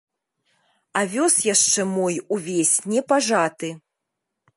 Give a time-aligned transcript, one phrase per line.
[1.01, 3.69] Авёс яшчэ мой увесь не пажаты.